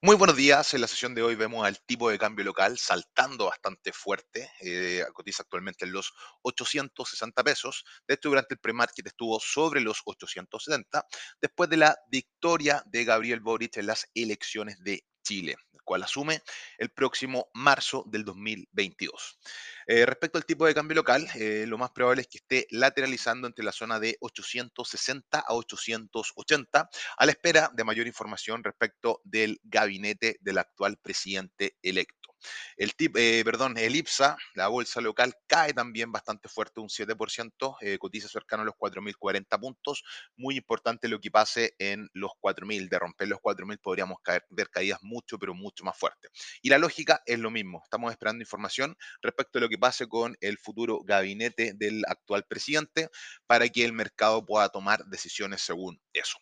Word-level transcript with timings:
Muy 0.00 0.14
buenos 0.16 0.36
días. 0.36 0.74
En 0.74 0.80
la 0.80 0.86
sesión 0.86 1.14
de 1.14 1.22
hoy 1.22 1.34
vemos 1.34 1.66
al 1.66 1.80
tipo 1.84 2.08
de 2.08 2.18
cambio 2.18 2.44
local 2.44 2.78
saltando 2.78 3.46
bastante 3.46 3.92
fuerte. 3.92 4.48
eh, 4.60 5.04
cotiza 5.12 5.42
actualmente 5.42 5.84
en 5.84 5.92
los 5.92 6.12
860 6.42 7.42
pesos. 7.42 7.84
De 8.06 8.14
hecho, 8.14 8.28
durante 8.28 8.54
el 8.54 8.60
pre-market 8.60 9.06
estuvo 9.06 9.40
sobre 9.40 9.80
los 9.80 10.00
870 10.04 11.04
después 11.40 11.68
de 11.68 11.78
la 11.78 11.96
victoria 12.10 12.82
de 12.86 13.04
Gabriel 13.04 13.40
Boric 13.40 13.76
en 13.78 13.86
las 13.86 14.06
elecciones 14.14 14.78
de 14.84 15.02
Chile, 15.24 15.56
cual 15.88 16.02
asume 16.02 16.42
el 16.76 16.90
próximo 16.90 17.48
marzo 17.54 18.04
del 18.06 18.22
2022. 18.22 19.38
Eh, 19.86 20.04
respecto 20.04 20.36
al 20.36 20.44
tipo 20.44 20.66
de 20.66 20.74
cambio 20.74 20.96
local, 20.96 21.26
eh, 21.34 21.64
lo 21.66 21.78
más 21.78 21.92
probable 21.92 22.20
es 22.20 22.28
que 22.28 22.36
esté 22.36 22.66
lateralizando 22.70 23.46
entre 23.46 23.64
la 23.64 23.72
zona 23.72 23.98
de 23.98 24.18
860 24.20 25.38
a 25.40 25.54
880 25.54 26.90
a 27.16 27.26
la 27.26 27.32
espera 27.32 27.70
de 27.72 27.84
mayor 27.84 28.06
información 28.06 28.62
respecto 28.62 29.22
del 29.24 29.60
gabinete 29.64 30.36
del 30.42 30.58
actual 30.58 30.98
presidente 30.98 31.78
electo. 31.80 32.17
El 32.76 32.94
tip, 32.94 33.16
eh, 33.16 33.42
perdón, 33.44 33.76
el 33.78 33.96
IPSA, 33.96 34.36
la 34.54 34.68
bolsa 34.68 35.00
local, 35.00 35.34
cae 35.46 35.72
también 35.72 36.12
bastante 36.12 36.48
fuerte, 36.48 36.80
un 36.80 36.88
7%, 36.88 37.76
eh, 37.80 37.98
cotiza 37.98 38.28
cercano 38.28 38.62
a 38.62 38.66
los 38.66 38.74
4.040 38.76 39.58
puntos. 39.58 40.04
Muy 40.36 40.56
importante 40.56 41.08
lo 41.08 41.20
que 41.20 41.30
pase 41.30 41.74
en 41.78 42.08
los 42.12 42.32
4.000. 42.40 42.88
De 42.88 42.98
romper 42.98 43.28
los 43.28 43.40
4.000 43.40 43.78
podríamos 43.80 44.18
caer, 44.22 44.44
ver 44.50 44.70
caídas 44.70 45.00
mucho, 45.02 45.38
pero 45.38 45.54
mucho 45.54 45.84
más 45.84 45.98
fuertes. 45.98 46.30
Y 46.62 46.68
la 46.68 46.78
lógica 46.78 47.22
es 47.26 47.38
lo 47.38 47.50
mismo. 47.50 47.80
Estamos 47.82 48.10
esperando 48.12 48.42
información 48.42 48.96
respecto 49.22 49.58
a 49.58 49.62
lo 49.62 49.68
que 49.68 49.78
pase 49.78 50.06
con 50.06 50.36
el 50.40 50.58
futuro 50.58 51.00
gabinete 51.04 51.72
del 51.74 52.02
actual 52.06 52.44
presidente 52.48 53.08
para 53.46 53.68
que 53.68 53.84
el 53.84 53.92
mercado 53.92 54.44
pueda 54.44 54.68
tomar 54.68 55.04
decisiones 55.06 55.62
según 55.62 56.00
eso. 56.12 56.38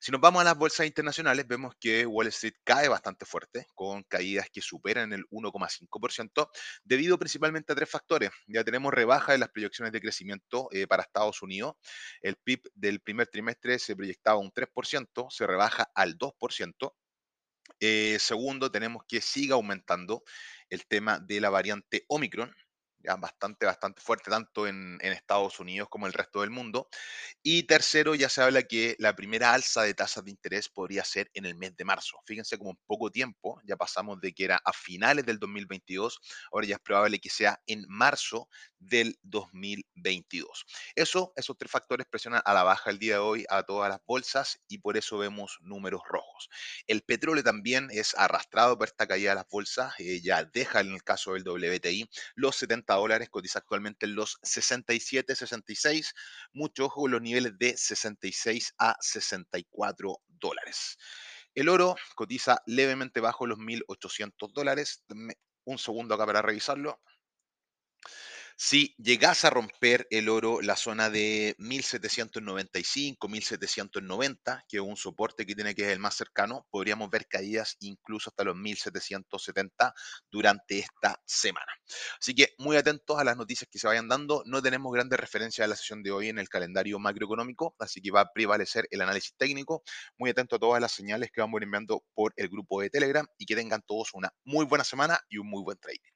Si 0.00 0.12
nos 0.12 0.20
vamos 0.20 0.40
a 0.40 0.44
las 0.44 0.56
bolsas 0.56 0.86
internacionales, 0.86 1.46
vemos 1.46 1.74
que 1.80 2.06
Wall 2.06 2.28
Street 2.28 2.54
cae 2.64 2.88
bastante 2.88 3.26
fuerte, 3.26 3.66
con 3.74 4.02
caídas 4.04 4.48
que 4.50 4.60
superan 4.60 5.12
el 5.12 5.26
1,5%, 5.30 6.50
debido 6.84 7.18
principalmente 7.18 7.72
a 7.72 7.76
tres 7.76 7.90
factores. 7.90 8.30
Ya 8.46 8.64
tenemos 8.64 8.92
rebaja 8.92 9.32
de 9.32 9.38
las 9.38 9.50
proyecciones 9.50 9.92
de 9.92 10.00
crecimiento 10.00 10.68
eh, 10.72 10.86
para 10.86 11.02
Estados 11.02 11.42
Unidos. 11.42 11.74
El 12.22 12.36
PIB 12.36 12.70
del 12.74 13.00
primer 13.00 13.28
trimestre 13.28 13.78
se 13.78 13.96
proyectaba 13.96 14.38
un 14.38 14.52
3%, 14.52 15.30
se 15.30 15.46
rebaja 15.46 15.90
al 15.94 16.16
2%. 16.16 16.94
Eh, 17.80 18.16
segundo, 18.20 18.70
tenemos 18.70 19.02
que 19.06 19.20
siga 19.20 19.54
aumentando 19.54 20.22
el 20.70 20.86
tema 20.86 21.18
de 21.18 21.40
la 21.40 21.50
variante 21.50 22.04
Omicron, 22.08 22.54
bastante, 23.18 23.66
bastante 23.66 24.00
fuerte, 24.02 24.30
tanto 24.30 24.66
en, 24.66 24.98
en 25.00 25.12
Estados 25.12 25.60
Unidos 25.60 25.88
como 25.88 26.06
en 26.06 26.08
el 26.08 26.14
resto 26.14 26.40
del 26.40 26.50
mundo. 26.50 26.88
Y 27.42 27.64
tercero, 27.64 28.14
ya 28.14 28.28
se 28.28 28.42
habla 28.42 28.62
que 28.64 28.96
la 28.98 29.14
primera 29.14 29.52
alza 29.54 29.82
de 29.82 29.94
tasas 29.94 30.24
de 30.24 30.30
interés 30.30 30.68
podría 30.68 31.04
ser 31.04 31.30
en 31.34 31.46
el 31.46 31.54
mes 31.54 31.76
de 31.76 31.84
marzo. 31.84 32.18
Fíjense 32.26 32.58
como 32.58 32.70
en 32.70 32.78
poco 32.86 33.10
tiempo, 33.10 33.60
ya 33.64 33.76
pasamos 33.76 34.20
de 34.20 34.32
que 34.32 34.44
era 34.44 34.60
a 34.64 34.72
finales 34.72 35.24
del 35.26 35.38
2022, 35.38 36.20
ahora 36.52 36.66
ya 36.66 36.74
es 36.76 36.80
probable 36.80 37.18
que 37.20 37.30
sea 37.30 37.60
en 37.66 37.84
marzo 37.88 38.48
del 38.78 39.18
2022. 39.22 40.64
Eso, 40.94 41.32
esos 41.36 41.56
tres 41.58 41.70
factores 41.70 42.06
presionan 42.10 42.42
a 42.44 42.54
la 42.54 42.62
baja 42.62 42.90
el 42.90 42.98
día 42.98 43.14
de 43.14 43.20
hoy 43.20 43.44
a 43.48 43.62
todas 43.62 43.90
las 43.90 44.00
bolsas 44.06 44.60
y 44.68 44.78
por 44.78 44.96
eso 44.96 45.18
vemos 45.18 45.58
números 45.60 46.02
rojos. 46.08 46.25
El 46.86 47.02
petróleo 47.02 47.42
también 47.42 47.88
es 47.90 48.14
arrastrado 48.16 48.78
por 48.78 48.88
esta 48.88 49.06
caída 49.06 49.30
de 49.30 49.36
las 49.36 49.48
bolsas, 49.48 49.94
eh, 49.98 50.20
ya 50.20 50.44
deja 50.44 50.80
en 50.80 50.92
el 50.92 51.02
caso 51.02 51.34
del 51.34 51.46
WTI 51.46 52.08
los 52.34 52.56
70 52.56 52.94
dólares, 52.94 53.28
cotiza 53.30 53.58
actualmente 53.60 54.06
en 54.06 54.14
los 54.14 54.38
67, 54.42 55.34
66, 55.34 56.14
mucho 56.52 56.86
ojo 56.86 57.02
con 57.02 57.10
los 57.10 57.22
niveles 57.22 57.58
de 57.58 57.76
66 57.76 58.74
a 58.78 58.96
64 59.00 60.20
dólares. 60.26 60.98
El 61.54 61.70
oro 61.70 61.96
cotiza 62.14 62.62
levemente 62.66 63.20
bajo 63.20 63.46
los 63.46 63.58
1.800 63.58 64.52
dólares. 64.52 65.02
Un 65.64 65.78
segundo 65.78 66.14
acá 66.14 66.26
para 66.26 66.42
revisarlo. 66.42 67.00
Si 68.58 68.94
llegase 68.96 69.46
a 69.46 69.50
romper 69.50 70.06
el 70.10 70.30
oro 70.30 70.62
la 70.62 70.76
zona 70.76 71.10
de 71.10 71.54
1795, 71.58 73.28
1790, 73.28 74.64
que 74.66 74.78
es 74.78 74.82
un 74.82 74.96
soporte 74.96 75.44
que 75.44 75.54
tiene 75.54 75.74
que 75.74 75.82
ser 75.82 75.90
el 75.92 75.98
más 75.98 76.14
cercano, 76.14 76.66
podríamos 76.70 77.10
ver 77.10 77.26
caídas 77.28 77.76
incluso 77.80 78.30
hasta 78.30 78.44
los 78.44 78.56
1770 78.56 79.92
durante 80.30 80.78
esta 80.78 81.20
semana. 81.26 81.70
Así 82.18 82.34
que 82.34 82.54
muy 82.56 82.76
atentos 82.78 83.18
a 83.18 83.24
las 83.24 83.36
noticias 83.36 83.68
que 83.70 83.78
se 83.78 83.88
vayan 83.88 84.08
dando. 84.08 84.42
No 84.46 84.62
tenemos 84.62 84.90
grandes 84.90 85.20
referencias 85.20 85.66
a 85.66 85.68
la 85.68 85.76
sesión 85.76 86.02
de 86.02 86.12
hoy 86.12 86.28
en 86.30 86.38
el 86.38 86.48
calendario 86.48 86.98
macroeconómico, 86.98 87.76
así 87.78 88.00
que 88.00 88.10
va 88.10 88.22
a 88.22 88.32
prevalecer 88.32 88.88
el 88.90 89.02
análisis 89.02 89.34
técnico. 89.36 89.82
Muy 90.16 90.30
atento 90.30 90.56
a 90.56 90.58
todas 90.58 90.80
las 90.80 90.92
señales 90.92 91.30
que 91.30 91.42
vamos 91.42 91.60
enviando 91.60 92.04
por 92.14 92.32
el 92.36 92.48
grupo 92.48 92.80
de 92.80 92.88
Telegram 92.88 93.26
y 93.36 93.44
que 93.44 93.54
tengan 93.54 93.82
todos 93.82 94.14
una 94.14 94.30
muy 94.44 94.64
buena 94.64 94.84
semana 94.84 95.20
y 95.28 95.36
un 95.36 95.48
muy 95.48 95.62
buen 95.62 95.76
trading. 95.78 96.15